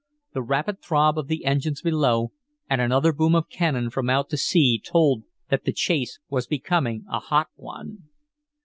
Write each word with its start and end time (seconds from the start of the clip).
The 0.33 0.41
rapid 0.41 0.81
throb 0.81 1.19
of 1.19 1.27
the 1.27 1.45
engines 1.45 1.83
below 1.83 2.31
and 2.67 2.81
another 2.81 3.13
boom 3.13 3.35
of 3.35 3.49
cannon 3.49 3.91
from 3.91 4.09
out 4.09 4.29
to 4.31 4.35
sea 4.37 4.81
told 4.83 5.25
that 5.49 5.63
the 5.65 5.73
chase 5.73 6.17
was 6.27 6.47
becoming 6.47 7.05
a 7.07 7.19
hot 7.19 7.49
one. 7.53 8.09